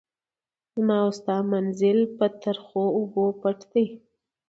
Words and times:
زما 0.73 0.97
او 1.05 1.11
ستا 1.19 1.37
منزل 1.53 1.99
په 2.17 2.25
تریخو 2.43 2.83
اوبو 2.97 3.25
پټ 3.41 3.59
دی. 3.71 3.85